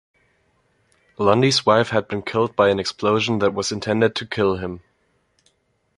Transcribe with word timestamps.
Lundy's 1.19 1.63
wife 1.63 1.89
had 1.89 2.07
been 2.07 2.23
killed 2.23 2.55
by 2.55 2.69
an 2.69 2.79
explosion 2.79 3.37
that 3.37 3.53
was 3.53 3.71
intended 3.71 4.15
to 4.15 4.25
kill 4.25 4.55
him. 4.57 4.81